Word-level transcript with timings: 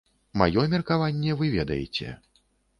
Маё 0.41 0.63
меркаванне 0.71 1.37
вы 1.43 1.53
ведаеце. 1.59 2.19